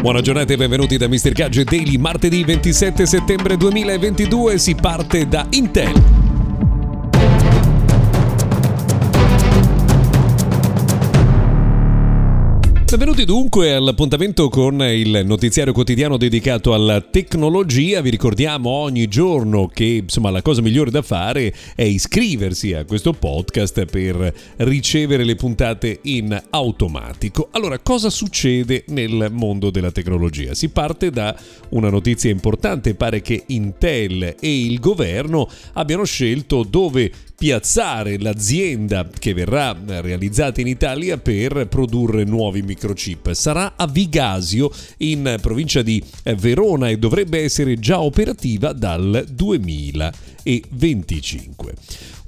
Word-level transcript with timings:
Buona 0.00 0.22
giornata 0.22 0.54
e 0.54 0.56
benvenuti 0.56 0.96
da 0.96 1.08
Mr. 1.08 1.32
Gadget 1.32 1.68
Daily. 1.68 1.98
Martedì 1.98 2.42
27 2.42 3.04
settembre 3.04 3.58
2022 3.58 4.56
si 4.56 4.74
parte 4.74 5.28
da 5.28 5.46
Intel. 5.50 6.19
Benvenuti 12.90 13.24
dunque 13.24 13.72
all'appuntamento 13.72 14.48
con 14.48 14.82
il 14.82 15.22
notiziario 15.24 15.72
quotidiano 15.72 16.16
dedicato 16.16 16.74
alla 16.74 17.00
tecnologia. 17.00 18.00
Vi 18.00 18.10
ricordiamo 18.10 18.68
ogni 18.68 19.06
giorno 19.06 19.68
che 19.68 19.84
insomma 20.02 20.30
la 20.30 20.42
cosa 20.42 20.60
migliore 20.60 20.90
da 20.90 21.00
fare 21.00 21.54
è 21.76 21.84
iscriversi 21.84 22.72
a 22.72 22.84
questo 22.84 23.12
podcast 23.12 23.84
per 23.84 24.34
ricevere 24.56 25.22
le 25.22 25.36
puntate 25.36 26.00
in 26.02 26.36
automatico. 26.50 27.50
Allora, 27.52 27.78
cosa 27.78 28.10
succede 28.10 28.82
nel 28.88 29.28
mondo 29.30 29.70
della 29.70 29.92
tecnologia? 29.92 30.54
Si 30.54 30.70
parte 30.70 31.10
da 31.10 31.38
una 31.68 31.90
notizia 31.90 32.32
importante, 32.32 32.96
pare 32.96 33.20
che 33.22 33.44
Intel 33.46 34.34
e 34.40 34.64
il 34.64 34.80
governo 34.80 35.48
abbiano 35.74 36.02
scelto 36.02 36.64
dove 36.68 37.12
piazzare 37.40 38.18
l'azienda 38.18 39.08
che 39.18 39.32
verrà 39.32 39.74
realizzata 39.86 40.60
in 40.60 40.66
Italia 40.66 41.16
per 41.16 41.68
produrre 41.68 42.24
nuovi 42.24 42.60
microchip. 42.80 43.32
Sarà 43.32 43.74
a 43.76 43.86
Vigasio 43.86 44.72
in 44.98 45.36
provincia 45.42 45.82
di 45.82 46.02
Verona 46.36 46.88
e 46.88 46.96
dovrebbe 46.98 47.42
essere 47.42 47.78
già 47.78 48.00
operativa 48.00 48.72
dal 48.72 49.26
2025. 49.28 51.74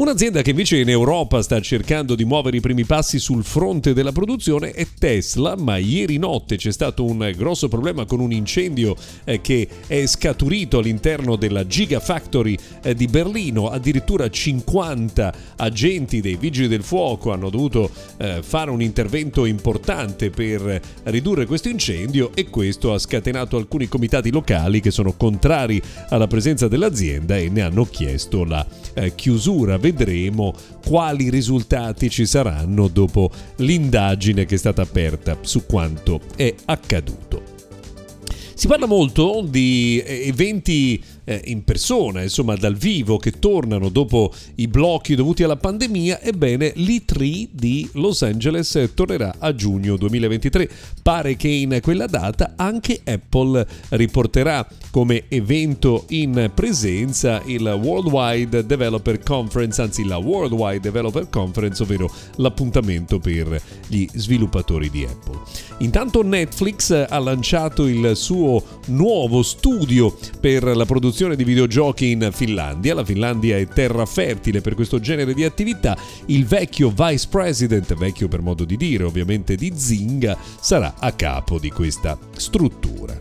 Un'azienda 0.00 0.40
che 0.40 0.48
invece 0.48 0.78
in 0.78 0.88
Europa 0.88 1.42
sta 1.42 1.60
cercando 1.60 2.14
di 2.14 2.24
muovere 2.24 2.56
i 2.56 2.60
primi 2.60 2.86
passi 2.86 3.18
sul 3.18 3.44
fronte 3.44 3.92
della 3.92 4.12
produzione 4.12 4.70
è 4.70 4.86
Tesla, 4.98 5.56
ma 5.58 5.76
ieri 5.76 6.16
notte 6.16 6.56
c'è 6.56 6.72
stato 6.72 7.04
un 7.04 7.30
grosso 7.36 7.68
problema 7.68 8.06
con 8.06 8.18
un 8.18 8.32
incendio 8.32 8.96
eh, 9.24 9.42
che 9.42 9.68
è 9.86 10.06
scaturito 10.06 10.78
all'interno 10.78 11.36
della 11.36 11.66
Gigafactory 11.66 12.56
eh, 12.82 12.94
di 12.94 13.08
Berlino, 13.08 13.68
addirittura 13.68 14.30
50 14.30 15.34
agenti 15.56 16.22
dei 16.22 16.36
vigili 16.36 16.66
del 16.66 16.82
fuoco 16.82 17.30
hanno 17.30 17.50
dovuto 17.50 17.90
eh, 18.16 18.40
fare 18.42 18.70
un 18.70 18.80
intervento 18.80 19.44
importante 19.44 20.30
per 20.30 20.80
ridurre 21.04 21.44
questo 21.44 21.68
incendio 21.68 22.30
e 22.34 22.48
questo 22.48 22.94
ha 22.94 22.98
scatenato 22.98 23.58
alcuni 23.58 23.86
comitati 23.86 24.30
locali 24.30 24.80
che 24.80 24.90
sono 24.90 25.12
contrari 25.12 25.78
alla 26.08 26.26
presenza 26.26 26.68
dell'azienda 26.68 27.36
e 27.36 27.50
ne 27.50 27.60
hanno 27.60 27.84
chiesto 27.84 28.44
la 28.44 28.66
chiusura 29.14 29.76
vedremo 29.92 30.54
quali 30.86 31.30
risultati 31.30 32.10
ci 32.10 32.26
saranno 32.26 32.88
dopo 32.88 33.30
l'indagine 33.56 34.44
che 34.44 34.54
è 34.54 34.58
stata 34.58 34.82
aperta 34.82 35.38
su 35.40 35.66
quanto 35.66 36.20
è 36.36 36.54
accaduto. 36.66 37.58
Si 38.60 38.66
parla 38.66 38.84
molto 38.84 39.42
di 39.48 40.02
eh, 40.04 40.26
eventi 40.28 41.02
eh, 41.30 41.40
in 41.44 41.62
persona, 41.62 42.22
insomma 42.22 42.56
dal 42.56 42.74
vivo, 42.74 43.16
che 43.16 43.38
tornano 43.38 43.88
dopo 43.88 44.32
i 44.56 44.66
blocchi 44.66 45.14
dovuti 45.14 45.44
alla 45.44 45.56
pandemia, 45.56 46.20
ebbene 46.20 46.72
l'E3 46.74 47.48
di 47.52 47.88
Los 47.92 48.22
Angeles 48.22 48.90
tornerà 48.94 49.36
a 49.38 49.54
giugno 49.54 49.96
2023. 49.96 50.68
Pare 51.02 51.36
che 51.36 51.46
in 51.46 51.78
quella 51.82 52.06
data 52.06 52.54
anche 52.56 53.00
Apple 53.04 53.64
riporterà 53.90 54.66
come 54.90 55.24
evento 55.28 56.06
in 56.08 56.50
presenza 56.52 57.40
il 57.46 57.62
Worldwide 57.62 58.66
Developer 58.66 59.20
Conference, 59.20 59.80
anzi 59.80 60.04
la 60.04 60.18
Worldwide 60.18 60.80
Developer 60.80 61.28
Conference, 61.30 61.80
ovvero 61.80 62.10
l'appuntamento 62.36 63.20
per 63.20 63.60
gli 63.86 64.04
sviluppatori 64.12 64.90
di 64.90 65.04
Apple. 65.04 65.38
Intanto 65.78 66.22
Netflix 66.24 66.90
ha 67.08 67.18
lanciato 67.18 67.86
il 67.86 68.16
suo 68.16 68.62
nuovo 68.86 69.42
studio 69.42 70.16
per 70.40 70.64
la 70.64 70.84
produzione 70.84 71.18
produzione 71.20 71.36
di 71.36 71.44
videogiochi 71.44 72.10
in 72.10 72.30
Finlandia. 72.32 72.94
La 72.94 73.04
Finlandia 73.04 73.58
è 73.58 73.66
terra 73.66 74.06
fertile 74.06 74.60
per 74.62 74.74
questo 74.74 75.00
genere 75.00 75.34
di 75.34 75.44
attività. 75.44 75.96
Il 76.26 76.46
vecchio 76.46 76.90
vice 76.90 77.28
president, 77.28 77.92
vecchio 77.94 78.26
per 78.28 78.40
modo 78.40 78.64
di 78.64 78.76
dire 78.76 79.04
ovviamente 79.04 79.54
di 79.54 79.72
Zinga, 79.74 80.36
sarà 80.60 80.94
a 80.98 81.12
capo 81.12 81.58
di 81.58 81.70
questa 81.70 82.18
struttura. 82.36 83.18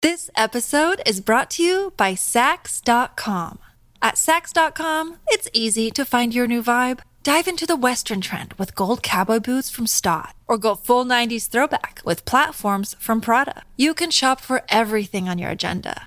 This 0.00 0.30
episode 0.34 1.00
is 1.06 1.20
brought 1.20 1.54
to 1.56 1.62
you 1.62 1.92
by 1.96 2.14
Sax.com. 2.16 3.58
At 4.00 4.16
Sax.com, 4.16 5.18
it's 5.26 5.48
easy 5.52 5.90
to 5.90 6.04
find 6.04 6.32
your 6.32 6.46
new 6.48 6.62
vibe. 6.62 7.00
Dive 7.22 7.48
into 7.48 7.66
the 7.66 7.76
Western 7.76 8.20
trend 8.20 8.54
with 8.58 8.74
gold 8.74 9.02
cowboy 9.02 9.40
boots 9.40 9.70
from 9.70 9.86
Stott, 9.86 10.34
or 10.46 10.56
go 10.56 10.74
full 10.74 11.04
90s 11.04 11.48
throwback 11.48 12.00
with 12.04 12.24
platforms 12.24 12.96
from 12.98 13.20
Prada. 13.20 13.62
You 13.76 13.92
can 13.92 14.10
shop 14.10 14.40
for 14.40 14.62
everything 14.68 15.28
on 15.28 15.38
your 15.38 15.50
agenda 15.50 16.06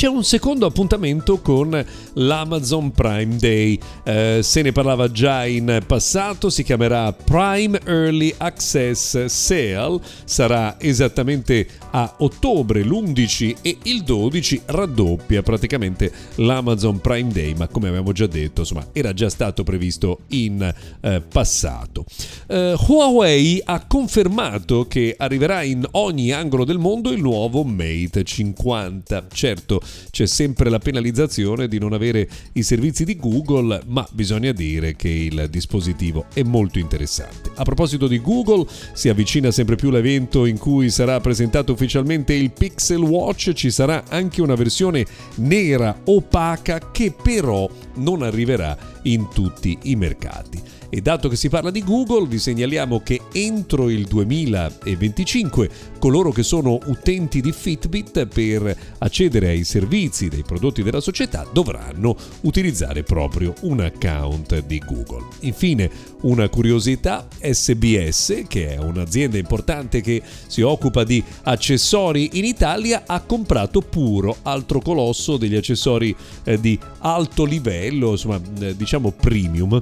c'è 0.00 0.08
un 0.08 0.24
secondo 0.24 0.64
appuntamento 0.64 1.42
con 1.42 1.84
l'Amazon 2.14 2.90
Prime 2.90 3.36
Day. 3.36 3.78
Eh, 4.02 4.40
se 4.42 4.62
ne 4.62 4.72
parlava 4.72 5.10
già 5.10 5.44
in 5.44 5.82
passato, 5.86 6.48
si 6.48 6.62
chiamerà 6.62 7.12
Prime 7.12 7.78
Early 7.84 8.32
Access 8.38 9.26
Sale, 9.26 10.00
sarà 10.24 10.80
esattamente 10.80 11.68
a 11.90 12.14
ottobre, 12.20 12.82
l'11 12.82 13.56
e 13.60 13.76
il 13.82 14.02
12 14.02 14.62
raddoppia 14.64 15.42
praticamente 15.42 16.10
l'Amazon 16.36 16.98
Prime 17.02 17.30
Day, 17.30 17.52
ma 17.52 17.68
come 17.68 17.88
abbiamo 17.88 18.12
già 18.12 18.26
detto, 18.26 18.60
insomma, 18.60 18.86
era 18.92 19.12
già 19.12 19.28
stato 19.28 19.64
previsto 19.64 20.20
in 20.28 20.62
eh, 21.02 21.20
passato. 21.20 22.06
Eh, 22.46 22.74
Huawei 22.86 23.60
ha 23.66 23.84
confermato 23.86 24.86
che 24.86 25.14
arriverà 25.18 25.62
in 25.62 25.86
ogni 25.90 26.32
angolo 26.32 26.64
del 26.64 26.78
mondo 26.78 27.10
il 27.10 27.20
nuovo 27.20 27.64
Mate 27.64 28.24
50. 28.24 29.26
Certo, 29.30 29.82
c'è 30.10 30.26
sempre 30.26 30.70
la 30.70 30.78
penalizzazione 30.78 31.68
di 31.68 31.78
non 31.78 31.92
avere 31.92 32.28
i 32.52 32.62
servizi 32.62 33.04
di 33.04 33.16
Google, 33.16 33.82
ma 33.86 34.06
bisogna 34.12 34.52
dire 34.52 34.96
che 34.96 35.08
il 35.08 35.48
dispositivo 35.50 36.26
è 36.32 36.42
molto 36.42 36.78
interessante. 36.78 37.50
A 37.54 37.62
proposito 37.62 38.06
di 38.06 38.20
Google, 38.20 38.66
si 38.92 39.08
avvicina 39.08 39.50
sempre 39.50 39.76
più 39.76 39.90
l'evento 39.90 40.46
in 40.46 40.58
cui 40.58 40.90
sarà 40.90 41.20
presentato 41.20 41.72
ufficialmente 41.72 42.34
il 42.34 42.50
Pixel 42.50 43.00
Watch, 43.00 43.52
ci 43.52 43.70
sarà 43.70 44.04
anche 44.08 44.42
una 44.42 44.54
versione 44.54 45.06
nera 45.36 46.00
opaca 46.04 46.90
che 46.90 47.14
però 47.22 47.68
non 47.96 48.22
arriverà 48.22 48.76
in 49.02 49.28
tutti 49.32 49.78
i 49.82 49.96
mercati. 49.96 50.79
E 50.92 51.00
dato 51.00 51.28
che 51.28 51.36
si 51.36 51.48
parla 51.48 51.70
di 51.70 51.84
Google, 51.84 52.26
vi 52.26 52.40
segnaliamo 52.40 53.00
che 53.00 53.20
entro 53.32 53.88
il 53.90 54.06
2025 54.06 55.70
coloro 56.00 56.32
che 56.32 56.42
sono 56.42 56.80
utenti 56.86 57.40
di 57.40 57.52
Fitbit 57.52 58.26
per 58.26 58.76
accedere 58.98 59.50
ai 59.50 59.62
servizi 59.62 60.28
dei 60.28 60.42
prodotti 60.42 60.82
della 60.82 61.00
società 61.00 61.46
dovranno 61.52 62.16
utilizzare 62.40 63.04
proprio 63.04 63.54
un 63.60 63.78
account 63.78 64.66
di 64.66 64.82
Google. 64.84 65.26
Infine, 65.40 65.88
una 66.22 66.48
curiosità, 66.48 67.28
SBS, 67.40 68.42
che 68.48 68.74
è 68.74 68.78
un'azienda 68.78 69.38
importante 69.38 70.00
che 70.00 70.20
si 70.48 70.62
occupa 70.62 71.04
di 71.04 71.22
accessori 71.42 72.30
in 72.32 72.44
Italia, 72.44 73.04
ha 73.06 73.20
comprato 73.20 73.80
Puro, 73.80 74.38
altro 74.42 74.80
colosso 74.80 75.36
degli 75.36 75.54
accessori 75.54 76.14
eh, 76.42 76.58
di 76.58 76.76
alto 76.98 77.44
livello, 77.44 78.10
insomma, 78.10 78.40
eh, 78.58 78.74
diciamo 78.74 79.12
premium 79.12 79.80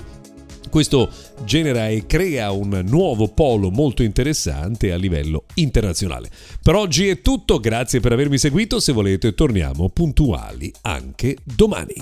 questo 0.69 1.11
genera 1.44 1.88
e 1.88 2.06
crea 2.06 2.50
un 2.50 2.85
nuovo 2.87 3.29
polo 3.29 3.70
molto 3.70 4.03
interessante 4.03 4.93
a 4.93 4.97
livello 4.97 5.44
internazionale. 5.55 6.31
Per 6.62 6.75
oggi 6.75 7.09
è 7.09 7.20
tutto, 7.20 7.59
grazie 7.61 8.00
per 8.00 8.12
avermi 8.12 8.38
seguito, 8.38 8.81
se 8.81 8.93
volete 8.93 9.35
torniamo 9.35 9.88
puntuali 9.88 10.73
anche 10.82 11.37
domani. 11.43 11.94